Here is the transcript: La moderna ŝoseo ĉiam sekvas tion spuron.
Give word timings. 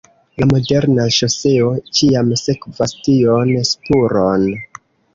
La 0.43 0.45
moderna 0.53 1.05
ŝoseo 1.17 1.69
ĉiam 1.99 2.33
sekvas 2.47 2.99
tion 3.05 3.57
spuron. 3.77 4.53